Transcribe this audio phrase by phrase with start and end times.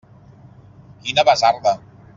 [1.03, 1.79] Quina basarda!